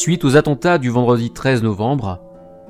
[0.00, 2.20] Suite aux attentats du vendredi 13 novembre,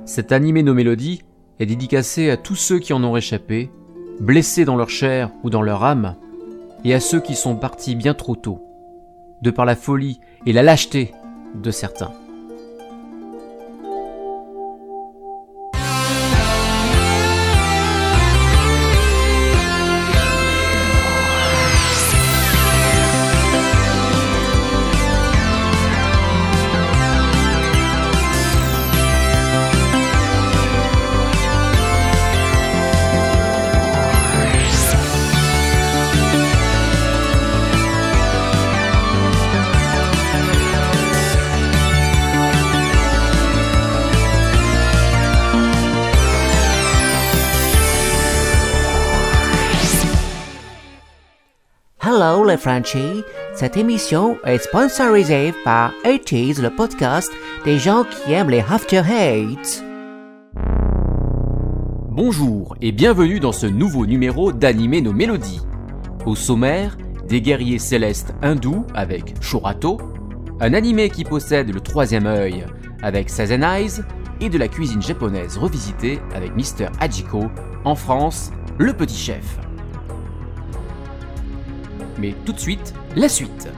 [0.07, 1.25] cet animé nos mélodies
[1.61, 3.71] est dédicacé à tous ceux qui en ont réchappé,
[4.19, 6.17] blessés dans leur chair ou dans leur âme,
[6.85, 8.63] et à ceux qui sont partis bien trop tôt,
[9.43, 11.13] de par la folie et la lâcheté
[11.55, 12.13] de certains.
[52.59, 53.23] Frenchies,
[53.55, 57.33] cette émission est sponsorisée par 80 le podcast
[57.65, 59.85] des gens qui aiment les After Hates.
[62.11, 65.61] Bonjour et bienvenue dans ce nouveau numéro d'Animer nos mélodies.
[66.27, 69.99] Au sommaire, des guerriers célestes hindous avec Shorato,
[70.61, 72.67] un animé qui possède le troisième œil
[73.03, 74.03] avec Seven Eyes
[74.41, 76.89] et de la cuisine japonaise revisitée avec Mr.
[77.01, 77.45] Hajiko,
[77.85, 79.68] en France, le petit chef.
[82.19, 83.69] Mais tout de suite, la suite.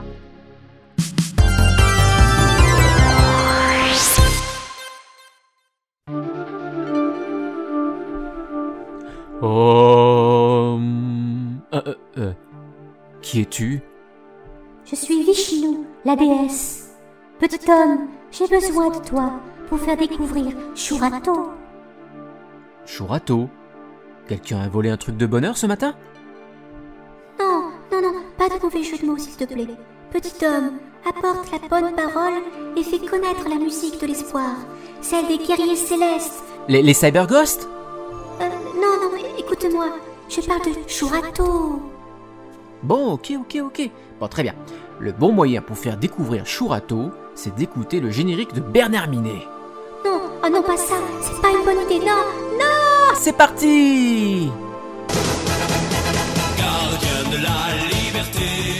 [9.42, 10.78] Oh.
[11.72, 12.32] euh, euh, euh.
[13.22, 13.80] Qui es-tu?
[14.84, 16.94] Je suis Vishnu, la déesse.
[17.38, 19.32] Petit homme, j'ai besoin de toi
[19.68, 21.50] pour faire découvrir Shurato.
[22.86, 23.48] Shurato
[24.26, 25.94] Quelqu'un a volé un truc de bonheur ce matin?
[28.40, 29.66] Pas de mauvais jeu de mots, s'il te plaît.
[30.10, 32.40] Petit homme, apporte la bonne parole
[32.74, 34.56] et fais connaître la musique de l'espoir,
[35.02, 36.42] celle des guerriers célestes.
[36.66, 37.68] Les, les Cyber Ghosts?
[38.40, 39.88] Euh, non, non, écoute-moi,
[40.30, 41.82] je parle de Shurato.
[42.82, 43.90] Bon, ok, ok, ok.
[44.18, 44.54] Bon, très bien.
[45.00, 49.46] Le bon moyen pour faire découvrir Shurato, c'est d'écouter le générique de Bernard Minet.
[50.02, 52.24] Non, oh non, pas ça, c'est pas une bonne idée, non,
[52.58, 54.50] non C'est parti
[56.56, 57.69] Gardien de la
[58.20, 58.79] liberté,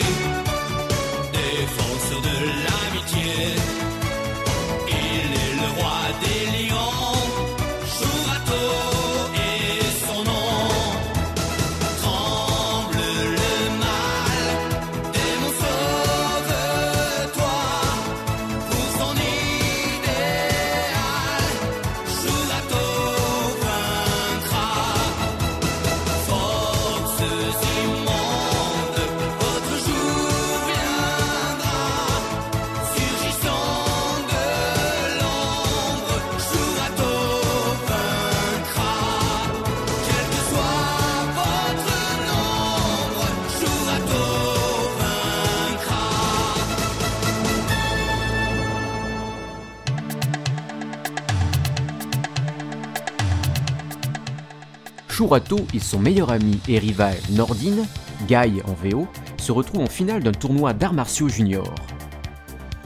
[55.20, 57.84] Shurato et son meilleur ami et rival Nordine,
[58.26, 61.74] Guy en VO, se retrouvent en finale d'un tournoi d'arts martiaux junior.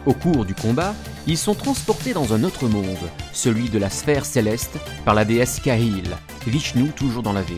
[0.05, 0.97] Au cours du combat,
[1.28, 5.61] ils sont transportés dans un autre monde, celui de la sphère céleste, par la déesse
[5.61, 6.03] Kahil,
[6.49, 7.55] Vishnu toujours dans la VO.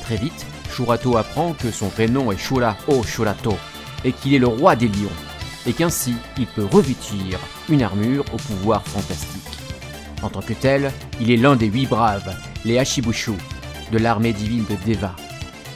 [0.00, 3.58] Très vite, Shurato apprend que son vrai nom est Shura O Shurato,
[4.06, 5.18] et qu'il est le roi des lions,
[5.66, 7.38] et qu'ainsi il peut revêtir
[7.68, 9.58] une armure au pouvoir fantastique.
[10.22, 13.32] En tant que tel, il est l'un des huit braves, les Hashibushu,
[13.92, 15.14] de l'armée divine de Deva.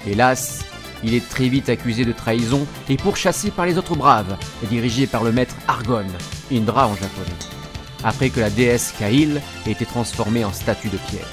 [0.06, 0.64] Hélas,
[1.04, 4.36] il est très vite accusé de trahison et pourchassé par les autres braves,
[4.68, 6.06] dirigés par le maître Argon,
[6.52, 7.38] Indra en japonais,
[8.04, 11.26] après que la déesse Kahil ait été transformée en statue de pierre.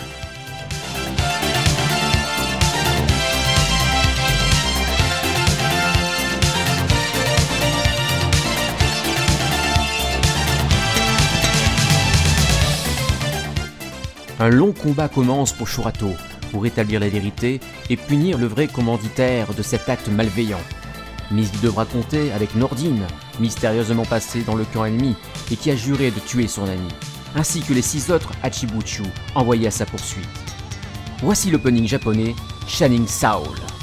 [14.42, 16.14] Un long combat commence pour Shurato,
[16.52, 17.60] pour établir la vérité
[17.90, 20.62] et punir le vrai commanditaire de cet acte malveillant.
[21.32, 23.06] Mais devra compter avec Nordine,
[23.40, 25.16] mystérieusement passé dans le camp ennemi
[25.52, 26.88] et qui a juré de tuer son ami,
[27.36, 29.04] ainsi que les six autres Hachibuchu
[29.36, 30.28] envoyés à sa poursuite.
[31.22, 32.36] Voici l'opening japonais
[32.68, 33.79] Shining Soul.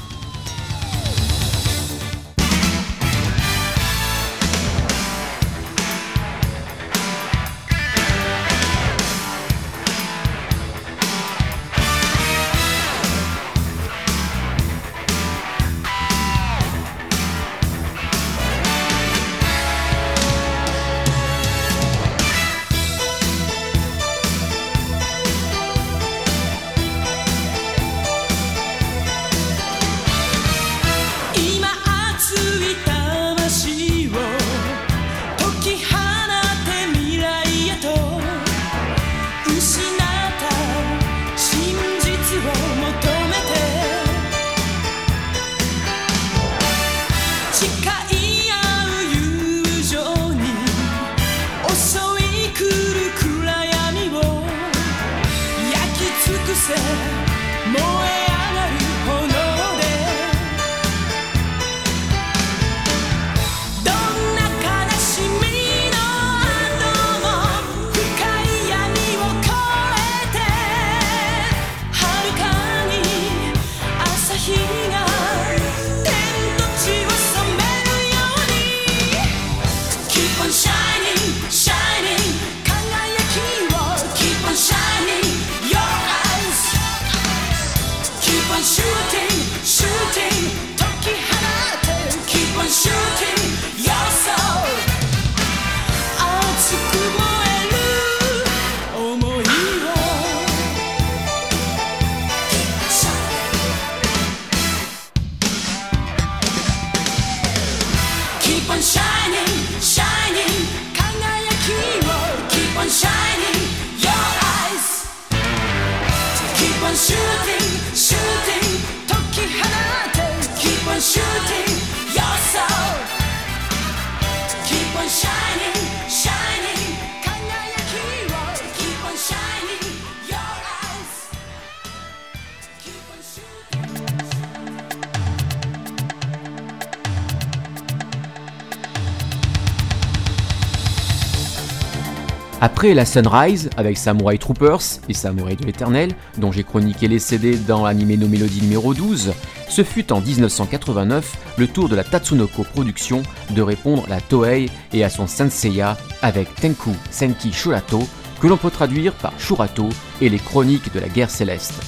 [142.77, 147.55] Après la Sunrise, avec Samurai Troopers et Samurai de l'Éternel, dont j'ai chroniqué les CD
[147.55, 149.33] dans l'anime No Melody numéro 12,
[149.67, 154.69] ce fut en 1989 le tour de la Tatsunoko Production de répondre à la Toei
[154.93, 158.07] et à son Senseiya avec Tenku Senki Shurato,
[158.39, 159.89] que l'on peut traduire par Shurato
[160.21, 161.81] et les chroniques de la guerre céleste.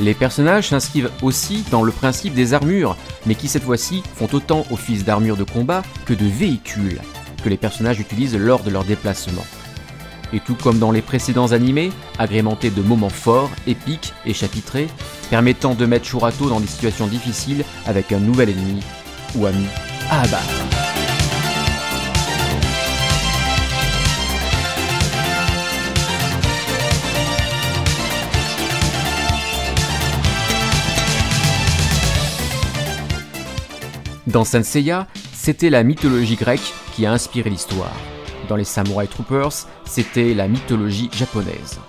[0.00, 4.64] Les personnages s'inscrivent aussi dans le principe des armures, mais qui cette fois-ci font autant
[4.70, 7.02] office d'armure de combat que de véhicules
[7.42, 9.44] que les personnages utilisent lors de leur déplacement
[10.34, 14.88] et tout comme dans les précédents animés, agrémenté de moments forts, épiques et chapitrés,
[15.30, 18.80] permettant de mettre Shurato dans des situations difficiles avec un nouvel ennemi
[19.36, 19.66] ou ami
[20.10, 20.44] à abattre.
[34.26, 37.92] Dans Senseiya, c'était la mythologie grecque qui a inspiré l'histoire.
[38.48, 39.52] Dans les Samurai Troopers,
[39.84, 41.80] c'était la mythologie japonaise.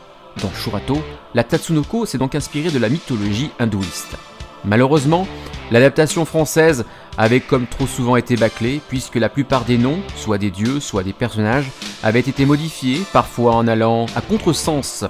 [0.41, 1.01] Dans Shurato,
[1.33, 4.15] la Tatsunoko s'est donc inspirée de la mythologie hindouiste.
[4.63, 5.27] Malheureusement,
[5.71, 6.85] l'adaptation française
[7.17, 11.03] avait comme trop souvent été bâclée, puisque la plupart des noms, soit des dieux, soit
[11.03, 11.69] des personnages,
[12.03, 15.05] avaient été modifiés, parfois en allant à contresens,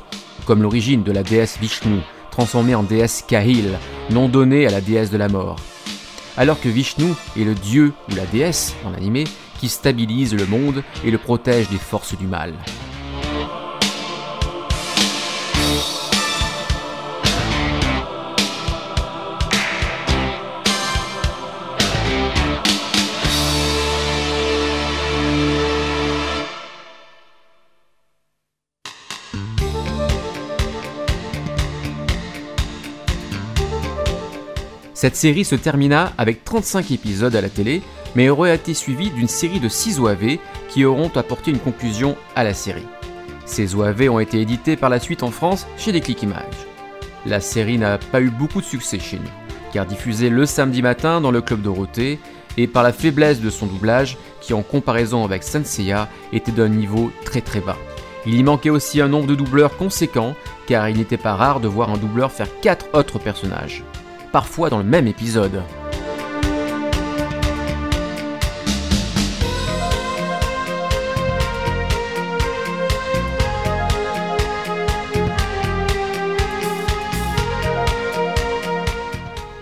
[0.46, 2.00] comme l'origine de la déesse Vishnu,
[2.32, 3.78] transformée en déesse Kahil,
[4.10, 5.58] nom donné à la déesse de la mort.
[6.38, 9.24] Alors que Vishnu est le dieu ou la déesse, en animé,
[9.60, 12.54] qui stabilise le monde et le protège des forces du mal.
[35.06, 37.84] Cette série se termina avec 35 épisodes à la télé,
[38.16, 40.38] mais aurait été suivie d'une série de 6 OAV
[40.70, 42.88] qui auront apporté une conclusion à la série.
[43.46, 46.68] Ces OAV ont été édités par la suite en France chez Déclic Images.
[47.26, 49.32] La série n'a pas eu beaucoup de succès chez nous,
[49.74, 52.20] car diffusée le samedi matin dans le Club Dorothée,
[52.58, 57.12] et par la faiblesse de son doublage, qui en comparaison avec Senseiya était d'un niveau
[57.26, 57.78] très très bas.
[58.26, 61.68] Il y manquait aussi un nombre de doubleurs conséquent, car il n'était pas rare de
[61.68, 63.84] voir un doubleur faire 4 autres personnages,
[64.32, 65.62] parfois dans le même épisode.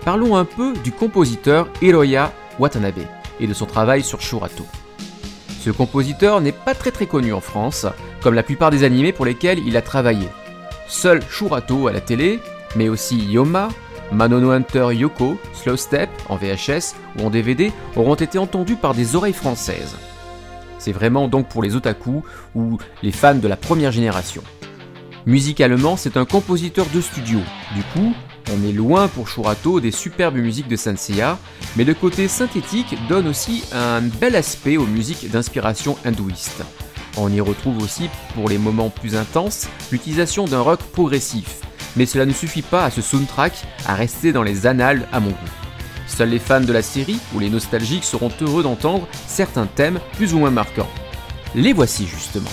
[0.04, 3.06] Parlons un peu du compositeur Hiroya Watanabe
[3.40, 4.64] et de son travail sur Shurato.
[5.60, 7.86] Ce compositeur n'est pas très très connu en France,
[8.22, 10.28] comme la plupart des animés pour lesquels il a travaillé.
[10.88, 12.40] Seul Shurato à la télé,
[12.76, 13.68] mais aussi Yoma,
[14.12, 19.16] Manono Hunter Yoko, Slow Step en VHS ou en DVD auront été entendus par des
[19.16, 19.96] oreilles françaises.
[20.78, 22.22] C'est vraiment donc pour les otaku
[22.54, 24.42] ou les fans de la première génération.
[25.24, 27.38] Musicalement, c'est un compositeur de studio.
[27.74, 28.12] Du coup,
[28.52, 31.38] on est loin pour Shurato des superbes musiques de Senseiya,
[31.76, 36.62] mais le côté synthétique donne aussi un bel aspect aux musiques d'inspiration hindouiste.
[37.16, 41.60] On y retrouve aussi, pour les moments plus intenses, l'utilisation d'un rock progressif,
[41.96, 43.52] mais cela ne suffit pas à ce soundtrack
[43.86, 45.36] à rester dans les annales à mon goût.
[46.06, 50.34] Seuls les fans de la série ou les nostalgiques seront heureux d'entendre certains thèmes plus
[50.34, 50.90] ou moins marquants.
[51.54, 52.50] Les voici justement.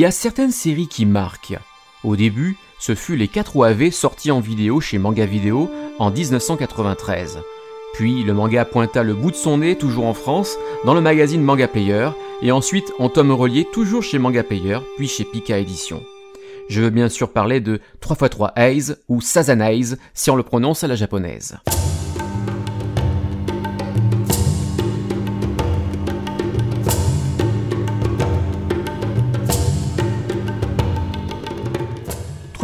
[0.00, 1.58] Il y a certaines séries qui marquent.
[2.04, 7.40] Au début, ce fut Les 4 OAV sortis en vidéo chez Manga Video en 1993.
[7.92, 11.42] Puis le manga pointa le bout de son nez, toujours en France, dans le magazine
[11.42, 12.08] Manga Player,
[12.40, 16.02] et ensuite en tome relié toujours chez Manga Player, puis chez Pika Édition.
[16.70, 20.82] Je veux bien sûr parler de 3x3 Eyes ou Sazan Eyes si on le prononce
[20.82, 21.58] à la japonaise.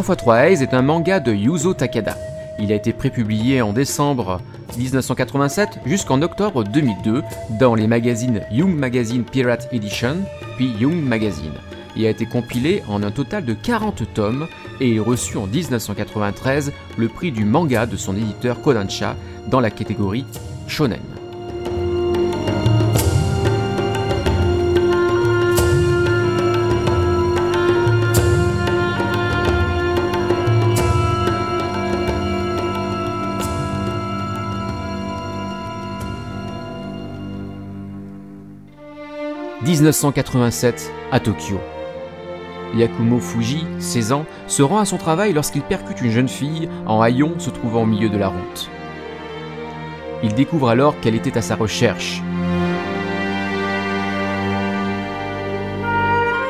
[0.07, 2.17] 3x3 Eyes est un manga de Yuzo Takada.
[2.59, 4.39] Il a été prépublié en décembre
[4.77, 7.23] 1987 jusqu'en octobre 2002
[7.59, 10.15] dans les magazines Young Magazine Pirate Edition
[10.55, 11.51] puis Young Magazine
[11.97, 14.47] et a été compilé en un total de 40 tomes
[14.79, 19.17] et est reçu en 1993 le prix du manga de son éditeur Kodansha
[19.49, 20.25] dans la catégorie
[20.67, 21.16] Shonen.
[39.77, 41.59] 1987 à Tokyo.
[42.75, 47.01] Yakumo Fuji, 16 ans, se rend à son travail lorsqu'il percute une jeune fille en
[47.01, 48.71] haillon se trouvant au milieu de la route.
[50.23, 52.23] Il découvre alors qu'elle était à sa recherche.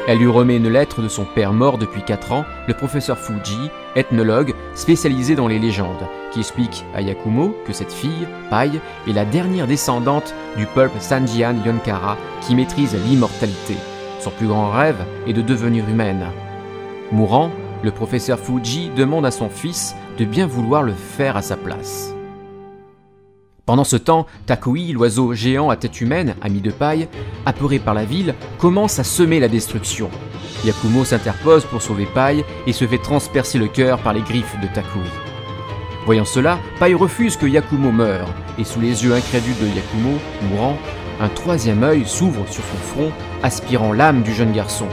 [0.08, 3.70] Elle lui remet une lettre de son père mort depuis 4 ans, le professeur Fuji,
[3.98, 8.72] ethnologue spécialisé dans les légendes, qui explique à Yakumo que cette fille, Pai,
[9.06, 13.76] est la dernière descendante du peuple Sanjian Yonkara qui maîtrise l'immortalité.
[14.22, 16.28] Son plus grand rêve est de devenir humaine.
[17.12, 17.52] Mourant,
[17.84, 22.17] le professeur Fuji demande à son fils de bien vouloir le faire à sa place.
[23.68, 27.10] Pendant ce temps, Takui, l'oiseau géant à tête humaine, ami de paille,
[27.46, 30.10] apeuré par la ville, commence à semer la destruction.
[30.64, 34.68] Yakumo s'interpose pour sauver Paille et se fait transpercer le cœur par les griffes de
[34.68, 35.02] Takui.
[36.06, 40.18] Voyant cela, Paille refuse que Yakumo meure, et sous les yeux incrédules de Yakumo,
[40.50, 40.78] mourant,
[41.20, 43.12] un troisième œil s'ouvre sur son front,
[43.44, 44.88] aspirant l'âme du jeune garçon.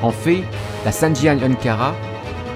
[0.00, 0.44] En fait,
[0.84, 1.92] la Sanjian Yonkara,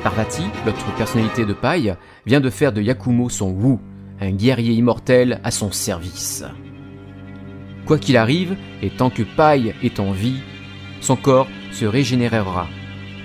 [0.05, 3.79] Parvati, l'autre personnalité de Paille, vient de faire de Yakumo son Wu,
[4.20, 6.44] un guerrier immortel à son service.
[7.87, 10.40] Quoi qu'il arrive, et tant que Paille est en vie,
[11.00, 12.66] son corps se régénérera.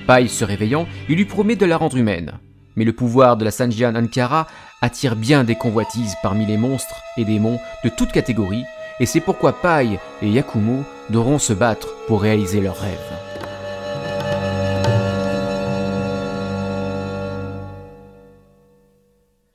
[0.06, 2.34] Paille se réveillant, il lui promet de la rendre humaine.
[2.76, 4.48] Mais le pouvoir de la Sanjian Ankara
[4.82, 8.66] attire bien des convoitises parmi les monstres et démons de toutes catégories,
[9.00, 12.98] et c'est pourquoi Paille et Yakumo devront se battre pour réaliser leurs rêves.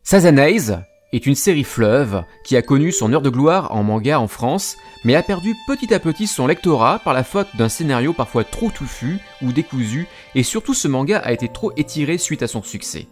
[0.03, 0.81] Sazanaise
[1.13, 4.77] est une série fleuve qui a connu son heure de gloire en manga en France,
[5.05, 8.71] mais a perdu petit à petit son lectorat par la faute d'un scénario parfois trop
[8.71, 13.07] touffu ou décousu, et surtout ce manga a été trop étiré suite à son succès.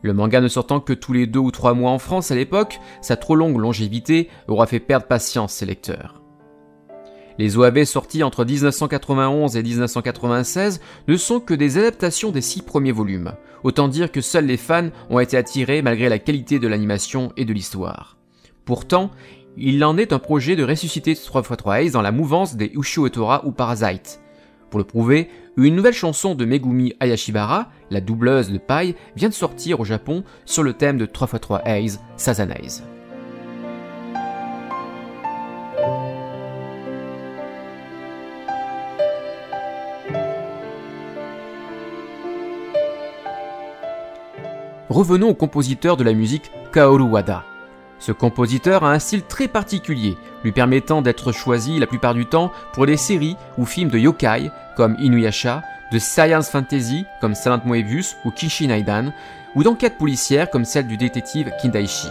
[0.00, 2.80] Le manga ne sortant que tous les deux ou trois mois en France à l'époque,
[3.02, 6.21] sa trop longue longévité aura fait perdre patience ses lecteurs.
[7.38, 12.92] Les OAV sortis entre 1991 et 1996 ne sont que des adaptations des six premiers
[12.92, 13.32] volumes.
[13.64, 17.44] Autant dire que seuls les fans ont été attirés malgré la qualité de l'animation et
[17.44, 18.16] de l'histoire.
[18.64, 19.10] Pourtant,
[19.56, 23.44] il en est un projet de ressusciter 3x3 Ace dans la mouvance des Ushio Etora
[23.44, 24.20] ou Parasite.
[24.70, 29.34] Pour le prouver, une nouvelle chanson de Megumi Ayashibara, la doubleuse de Pai, vient de
[29.34, 32.82] sortir au Japon sur le thème de 3x3 Ace, Sazanaise.
[44.92, 47.44] Revenons au compositeur de la musique Kaoru Wada.
[47.98, 52.52] Ce compositeur a un style très particulier, lui permettant d'être choisi la plupart du temps
[52.74, 55.62] pour des séries ou films de yokai comme Inuyasha,
[55.94, 59.14] de science fantasy comme Silent Moebius ou Kishi Naidan,
[59.54, 62.08] ou d'enquêtes policières comme celle du détective Kindaishi.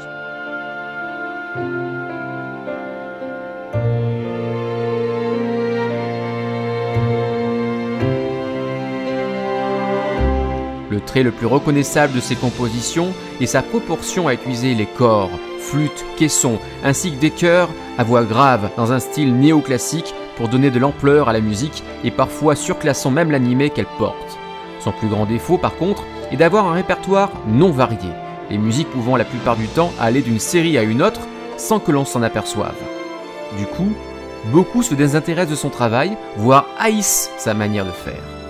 [11.02, 16.06] Trait le plus reconnaissable de ses compositions est sa proportion à utiliser les corps, flûtes,
[16.18, 20.80] caissons, ainsi que des chœurs à voix grave dans un style néoclassique pour donner de
[20.80, 24.38] l'ampleur à la musique et parfois surclassant même l'animé qu'elle porte.
[24.80, 28.10] Son plus grand défaut, par contre, est d'avoir un répertoire non varié,
[28.50, 31.22] les musiques pouvant la plupart du temps aller d'une série à une autre
[31.58, 32.76] sans que l'on s'en aperçoive.
[33.58, 33.94] Du coup,
[34.46, 38.41] beaucoup se désintéressent de son travail, voire haïssent sa manière de faire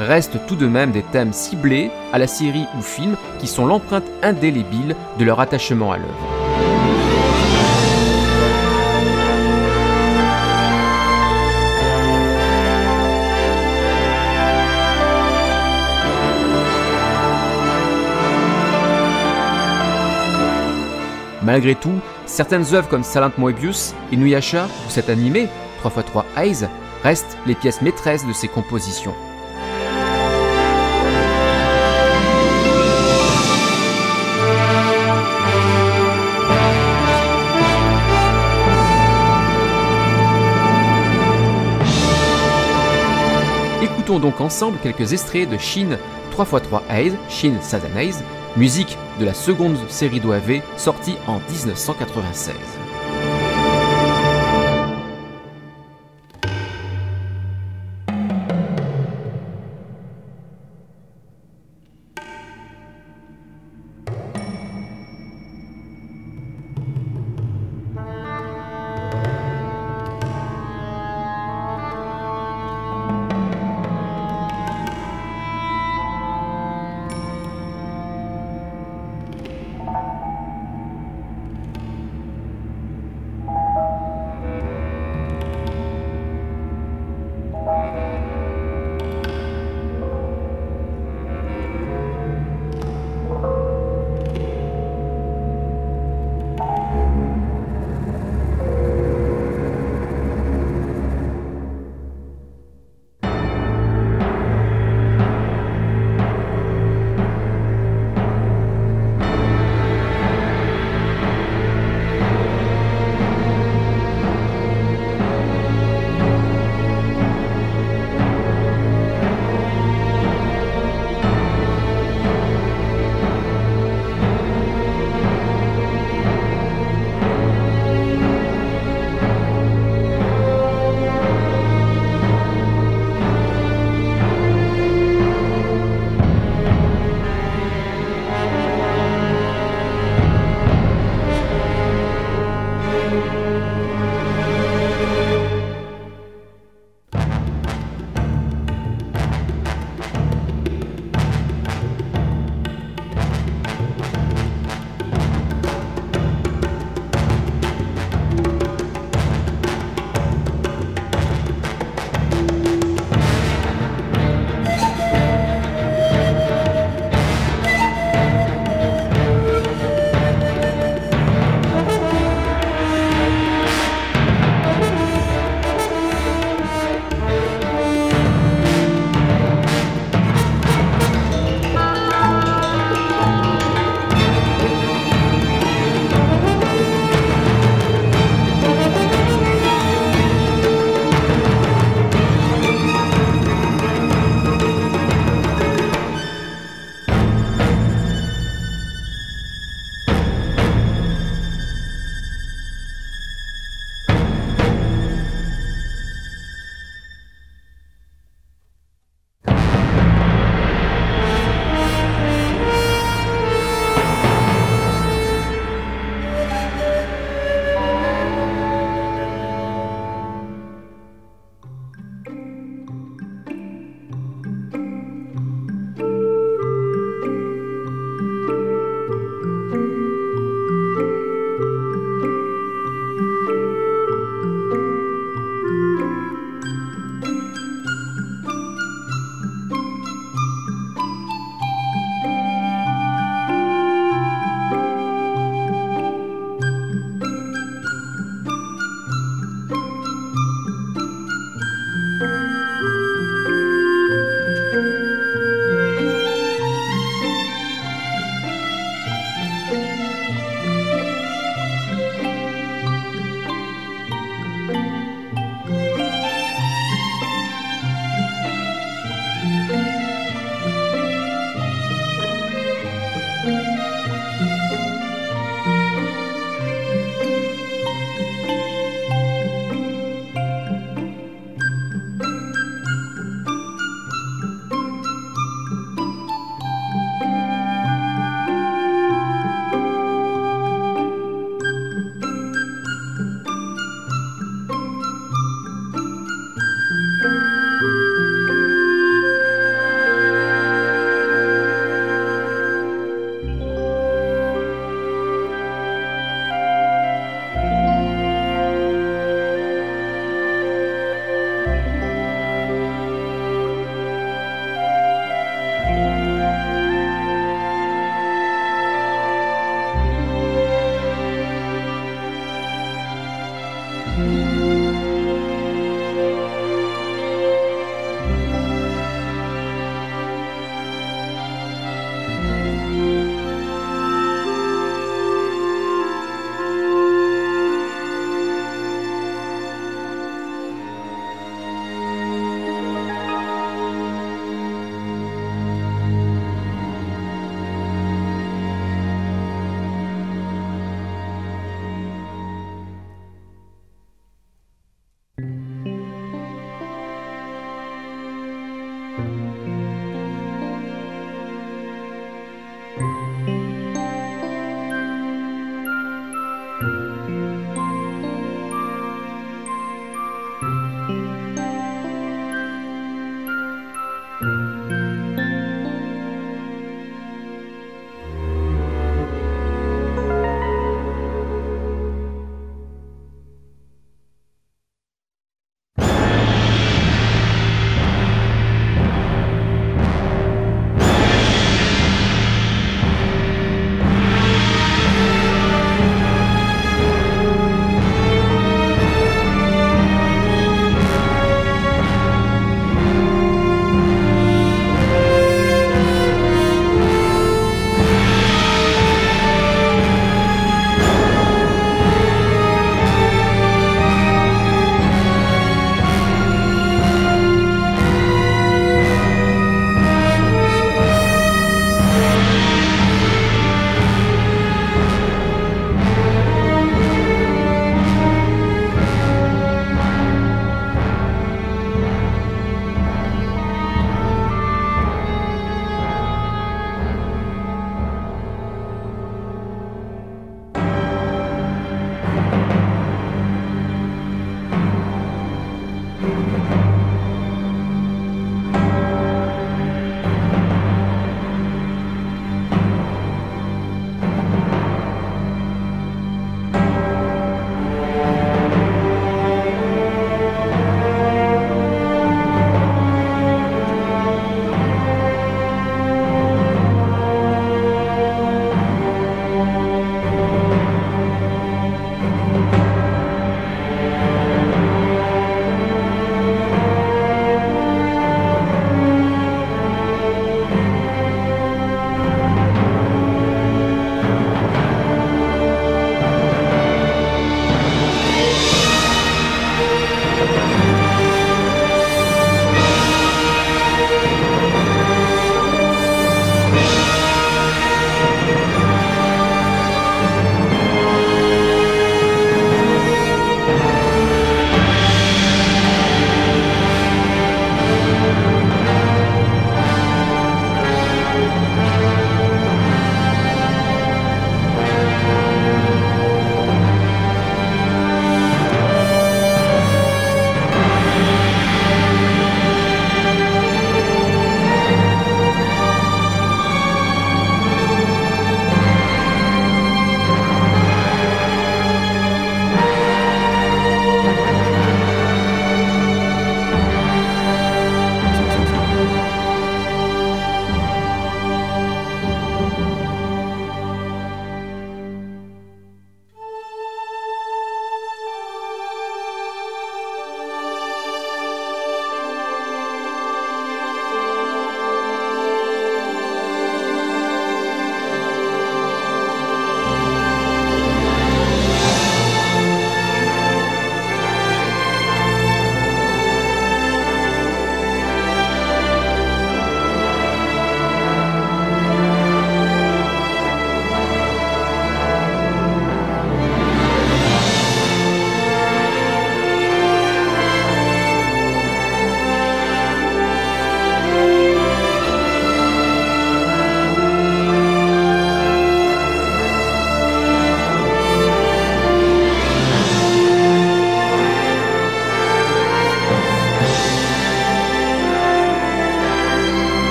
[0.00, 4.10] restent tout de même des thèmes ciblés à la série ou film qui sont l'empreinte
[4.22, 6.10] indélébile de leur attachement à l'œuvre.
[21.42, 25.48] Malgré tout, certaines œuvres comme Silent Moebius, Inuyasha ou cet animé,
[25.82, 26.68] 3x3 Eyes,
[27.02, 29.14] restent les pièces maîtresses de ses compositions.
[44.18, 45.98] Donc ensemble quelques extraits de Shin
[46.36, 48.24] 3x3 Ace, Shin Sazanaise,
[48.56, 52.79] musique de la seconde série d'OAV sortie en 1996.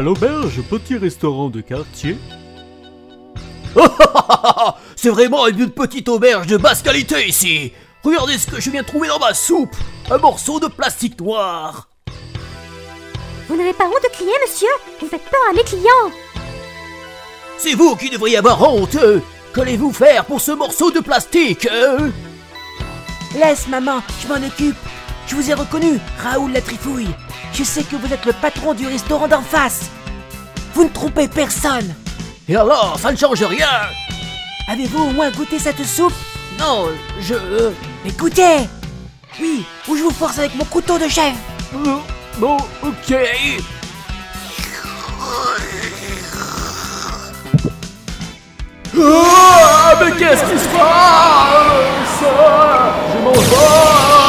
[0.00, 2.16] À l'auberge, petit restaurant de quartier.
[4.96, 8.86] C'est vraiment une petite auberge de basse qualité ici Regardez ce que je viens de
[8.86, 9.76] trouver dans ma soupe
[10.10, 11.90] Un morceau de plastique noir
[13.46, 14.70] Vous n'avez pas honte de crier, monsieur?
[15.02, 16.10] Vous faites peur à mes clients
[17.58, 18.96] C'est vous qui devriez avoir honte.
[19.54, 22.08] Qu'allez-vous faire pour ce morceau de plastique euh
[23.38, 24.78] Laisse, maman, je m'en occupe.
[25.26, 27.10] Je vous ai reconnu, Raoul la trifouille.
[27.52, 29.82] Je sais que vous êtes le patron du restaurant d'en face.
[30.74, 31.94] Vous ne trompez personne.
[32.48, 33.68] Et alors, ça ne change rien
[34.68, 36.12] Avez-vous au moins goûté cette soupe?
[36.58, 36.88] Non,
[37.20, 37.34] je...
[37.34, 37.70] euh,
[38.04, 38.68] Mais goûtez
[39.40, 41.34] Oui, ou je vous force avec mon couteau de chef.
[41.74, 41.96] euh,
[42.38, 43.14] bon, ok
[48.96, 52.20] Ah, mais qu'est-ce qui se passe?
[52.20, 54.19] Je m'envole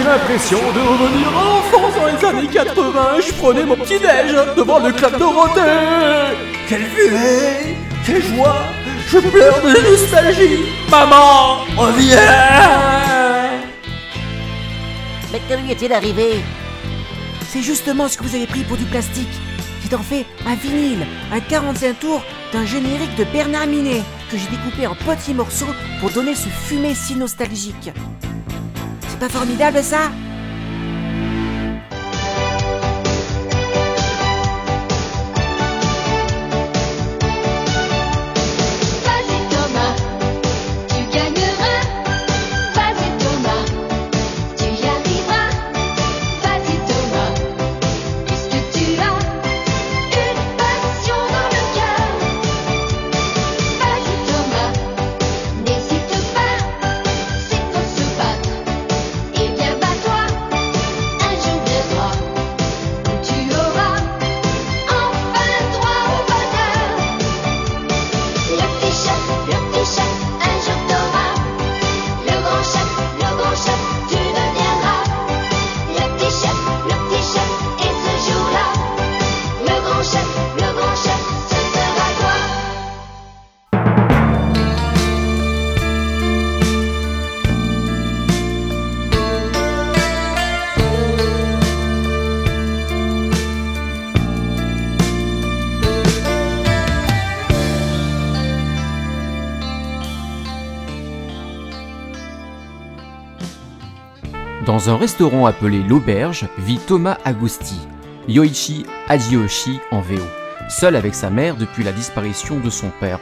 [0.00, 3.20] J'ai l'impression de revenir enfant dans les années 80.
[3.20, 5.60] Je prenais mon petit-déj devant le club Dorothée.
[6.66, 7.76] Quelle vue
[8.06, 8.62] Quelle joie
[9.08, 12.16] Je pleure de nostalgie Maman, reviens
[15.32, 16.40] Mais que lui est-il arrivé?
[17.50, 19.38] C'est justement ce que vous avez pris pour du plastique.
[19.82, 22.22] C'est en fait un vinyle, un 45 tours
[22.54, 26.94] d'un générique de Bernard Minet que j'ai découpé en petits morceaux pour donner ce fumet
[26.94, 27.90] si nostalgique.
[29.20, 30.10] Pas formidable ça
[104.80, 107.78] Dans un restaurant appelé l'Auberge vit Thomas Agosti,
[108.28, 110.22] Yoichi Hajioshi en VO,
[110.70, 113.20] seul avec sa mère depuis la disparition de son père.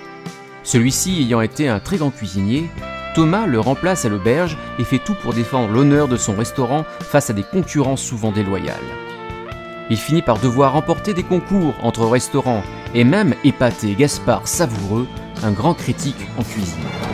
[0.62, 2.70] Celui-ci ayant été un très grand cuisinier,
[3.16, 7.28] Thomas le remplace à l'auberge et fait tout pour défendre l'honneur de son restaurant face
[7.28, 8.76] à des concurrents souvent déloyales.
[9.90, 12.62] Il finit par devoir remporter des concours entre restaurants
[12.94, 15.08] et même épater Gaspard Savoureux,
[15.42, 17.07] un grand critique en cuisine.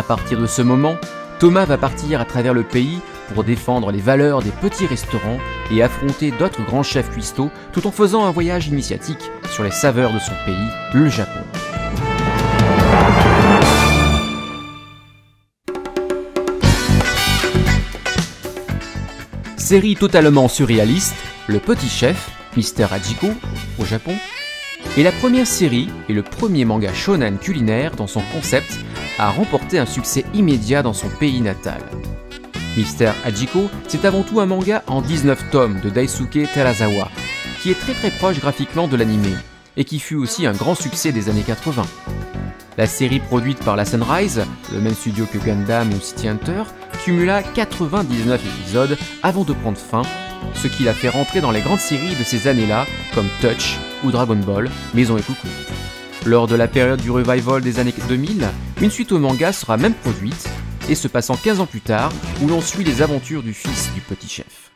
[0.00, 0.96] À partir de ce moment,
[1.40, 3.00] Thomas va partir à travers le pays
[3.34, 5.36] pour défendre les valeurs des petits restaurants
[5.70, 10.14] et affronter d'autres grands chefs cuistots tout en faisant un voyage initiatique sur les saveurs
[10.14, 10.56] de son pays,
[10.94, 11.40] le Japon.
[19.58, 21.14] Série totalement surréaliste,
[21.46, 23.28] Le Petit Chef, Mister Hachiko,
[23.78, 24.14] au Japon,
[24.96, 28.80] est la première série et le premier manga shonen culinaire dans son concept
[29.18, 31.80] à remporter un succès immédiat dans son pays natal.
[32.76, 37.08] Mister Hachiko, c'est avant tout un manga en 19 tomes de Daisuke Terazawa,
[37.60, 39.38] qui est très très proche graphiquement de l'anime,
[39.76, 41.82] et qui fut aussi un grand succès des années 80.
[42.78, 46.62] La série produite par la Sunrise, le même studio que Gundam ou City Hunter,
[47.04, 50.02] cumula 99 épisodes avant de prendre fin,
[50.54, 54.10] ce qui l'a fait rentrer dans les grandes séries de ces années-là, comme Touch ou
[54.10, 55.48] Dragon Ball, Maison et Coucou.
[56.26, 58.46] Lors de la période du revival des années 2000,
[58.82, 60.48] une suite au manga sera même produite,
[60.88, 64.00] et se passant 15 ans plus tard, où l'on suit les aventures du fils du
[64.00, 64.69] petit chef.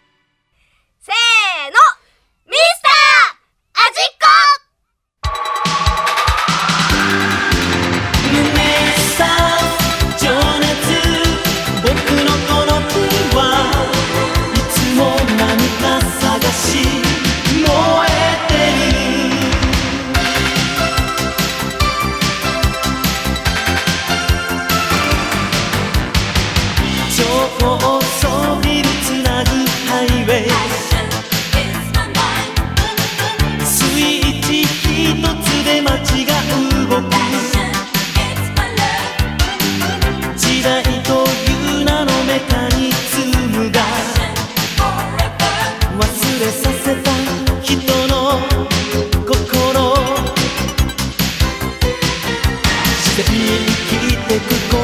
[53.17, 54.84] 生きてく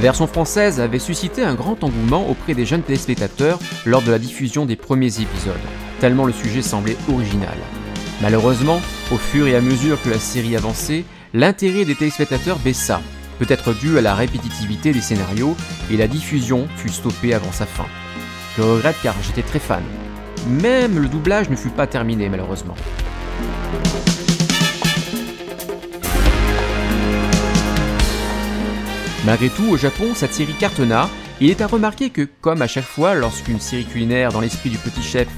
[0.00, 4.18] La version française avait suscité un grand engouement auprès des jeunes téléspectateurs lors de la
[4.18, 5.52] diffusion des premiers épisodes,
[6.00, 7.58] tellement le sujet semblait original.
[8.22, 8.80] Malheureusement,
[9.12, 13.02] au fur et à mesure que la série avançait, l'intérêt des téléspectateurs baissa,
[13.38, 15.54] peut-être dû à la répétitivité des scénarios,
[15.90, 17.86] et la diffusion fut stoppée avant sa fin.
[18.56, 19.82] Je regrette car j'étais très fan.
[20.48, 22.76] Même le doublage ne fut pas terminé malheureusement.
[29.26, 31.10] Malgré tout, au Japon, cette série cartonna,
[31.40, 34.78] il est à remarquer que, comme à chaque fois lorsqu'une série culinaire dans l'esprit du
[34.78, 35.28] petit chef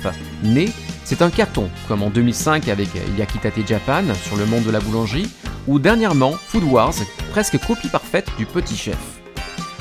[0.45, 0.69] naît,
[1.05, 5.29] c'est un carton, comme en 2005 avec Yakitate Japan sur le monde de la boulangerie,
[5.67, 6.95] ou dernièrement Food Wars,
[7.33, 8.99] presque copie parfaite du petit chef.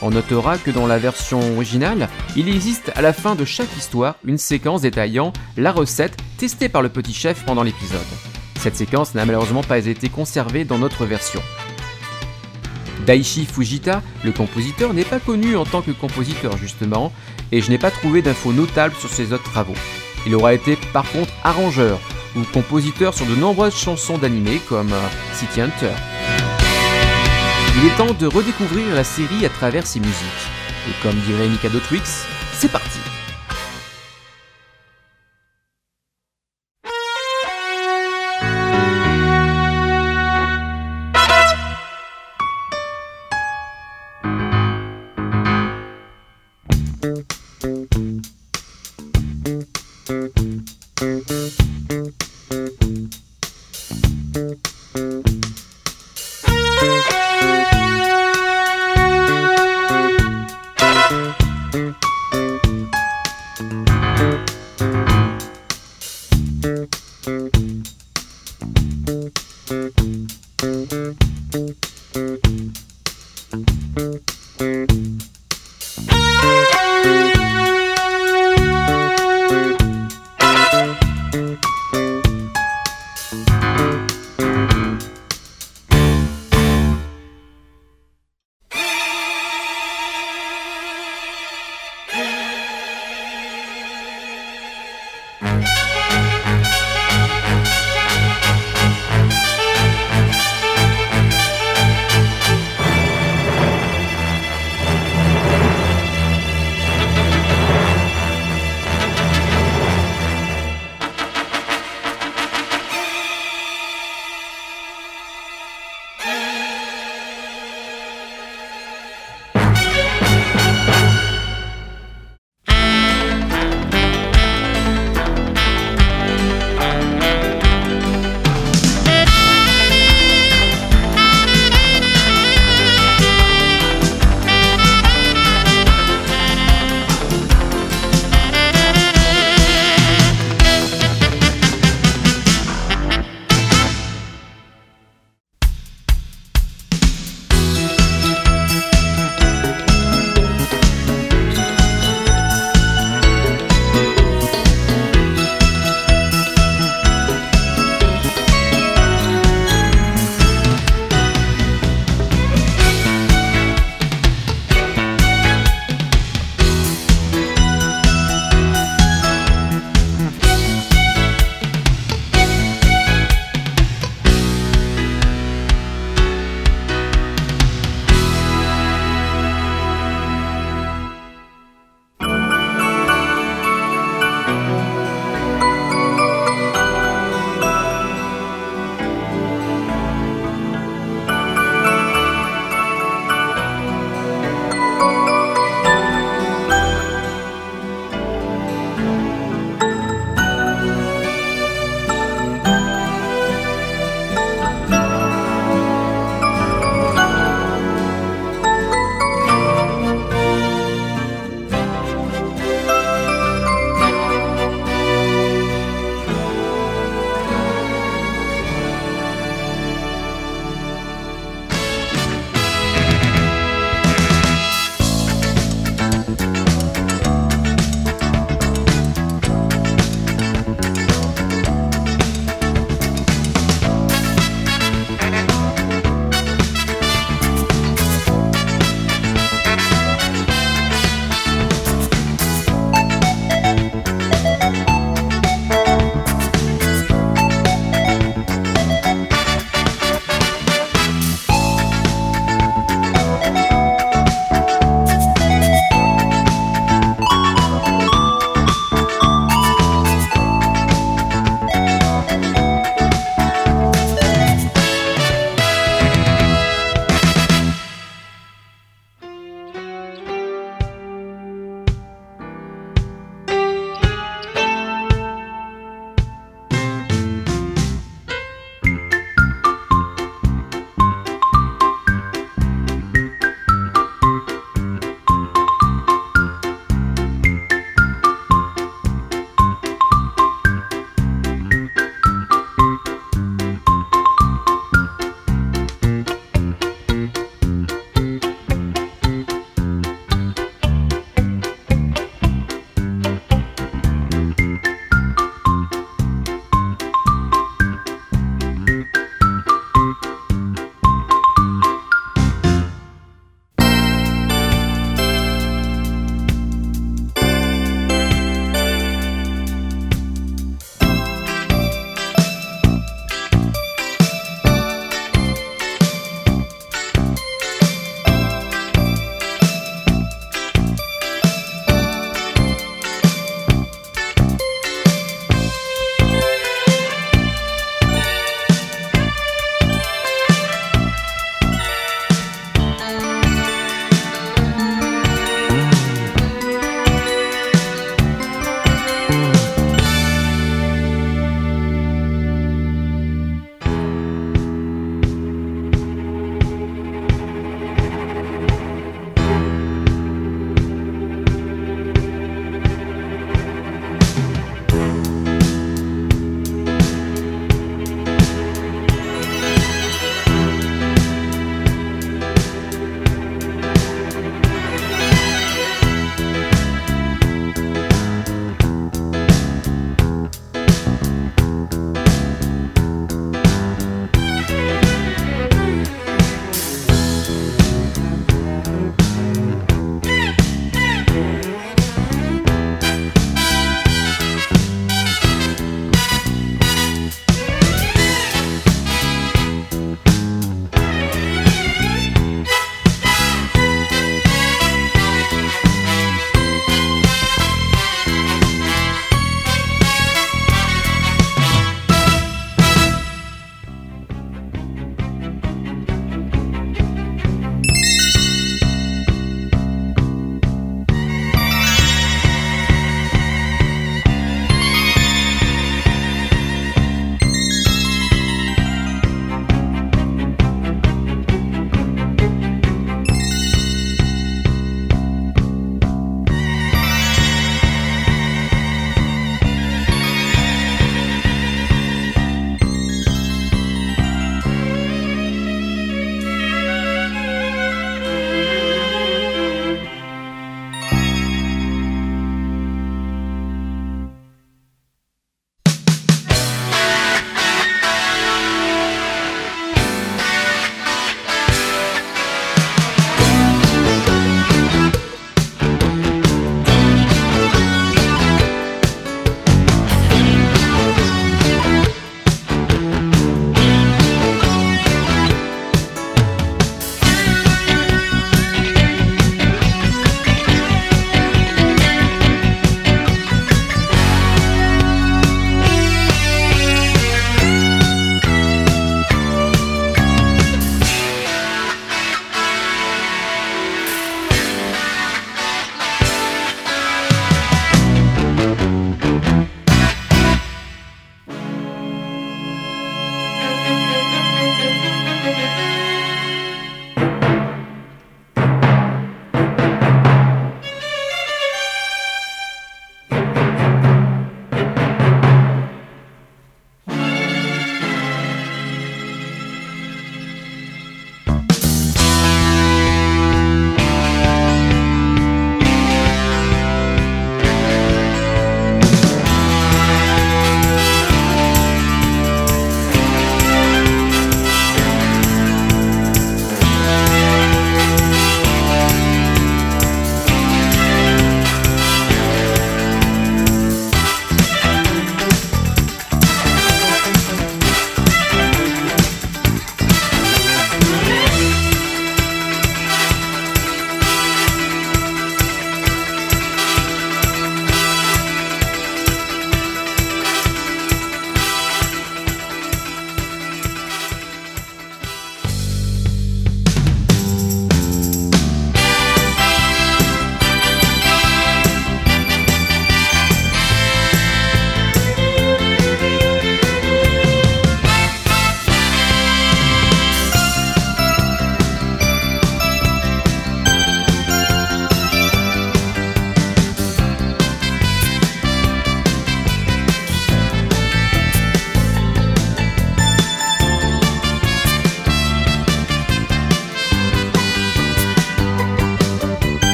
[0.00, 4.16] On notera que dans la version originale, il existe à la fin de chaque histoire
[4.24, 8.00] une séquence détaillant la recette testée par le petit chef pendant l'épisode.
[8.58, 11.42] Cette séquence n'a malheureusement pas été conservée dans notre version.
[13.06, 17.12] Daichi Fujita, le compositeur, n'est pas connu en tant que compositeur justement,
[17.50, 19.74] et je n'ai pas trouvé d'infos notables sur ses autres travaux.
[20.26, 21.98] Il aura été par contre arrangeur
[22.36, 25.92] ou compositeur sur de nombreuses chansons d'animé comme euh, City Hunter.
[27.76, 30.48] Il est temps de redécouvrir la série à travers ses musiques.
[30.88, 32.98] Et comme dirait Mikado Twix, c'est parti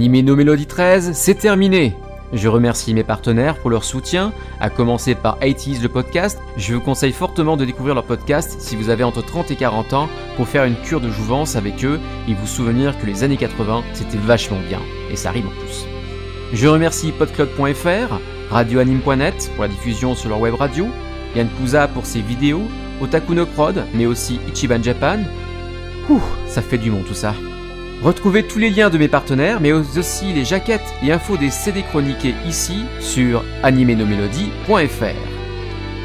[0.00, 1.94] Animé No Mélodie 13, c'est terminé.
[2.32, 6.38] Je remercie mes partenaires pour leur soutien, à commencer par 80s le podcast.
[6.56, 9.92] Je vous conseille fortement de découvrir leur podcast si vous avez entre 30 et 40
[9.92, 13.36] ans pour faire une cure de jouvence avec eux et vous souvenir que les années
[13.36, 14.80] 80 c'était vachement bien.
[15.12, 15.84] Et ça rime en plus.
[16.54, 18.20] Je remercie podclub.fr,
[18.50, 20.88] radioanime.net pour la diffusion sur leur web radio,
[21.36, 21.50] Yann
[21.92, 22.62] pour ses vidéos,
[23.02, 25.18] Otaku no Prod, mais aussi Ichiban Japan.
[26.08, 27.34] Ouh, ça fait du monde tout ça.
[28.02, 31.82] Retrouvez tous les liens de mes partenaires, mais aussi les jaquettes et infos des CD
[31.82, 35.04] chroniqués ici sur animenomelody.fr.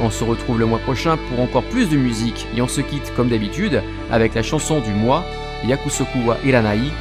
[0.02, 3.14] On se retrouve le mois prochain pour encore plus de musique et on se quitte
[3.16, 3.82] comme d'habitude
[4.12, 5.24] avec la chanson du mois
[5.66, 6.91] Yakusoku wa Iranai,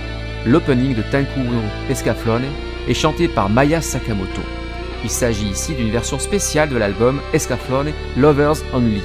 [0.47, 2.45] l'opening de Tankuro Escaflowne
[2.89, 4.43] est chanté par Maya Sakamoto.
[5.03, 9.03] Il s'agit ici d'une version spéciale de l'album Escaflowne Lovers Only.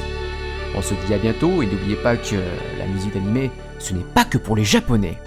[0.75, 2.35] On se dit à bientôt et n'oubliez pas que
[2.77, 5.17] la musique animée, ce n'est pas que pour les japonais.